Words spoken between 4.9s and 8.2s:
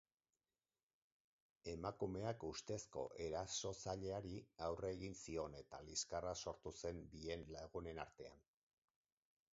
egin zion eta liskarra sortu zen bien lagunen